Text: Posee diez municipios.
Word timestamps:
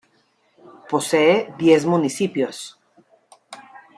Posee 0.91 1.53
diez 1.59 1.85
municipios. 1.85 2.75